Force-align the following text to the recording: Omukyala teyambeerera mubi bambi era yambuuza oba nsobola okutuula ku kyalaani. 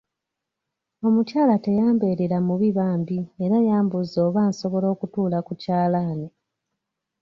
Omukyala 1.07 1.55
teyambeerera 1.65 2.37
mubi 2.47 2.69
bambi 2.77 3.19
era 3.43 3.57
yambuuza 3.67 4.17
oba 4.27 4.41
nsobola 4.49 4.87
okutuula 4.93 5.37
ku 5.47 5.53
kyalaani. 5.61 6.27